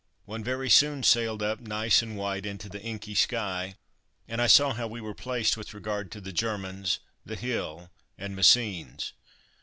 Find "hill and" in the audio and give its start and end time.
7.35-8.35